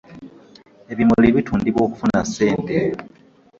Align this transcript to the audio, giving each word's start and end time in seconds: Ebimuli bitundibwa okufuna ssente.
Ebimuli 0.91 1.35
bitundibwa 1.35 1.81
okufuna 1.85 2.19
ssente. 2.27 2.77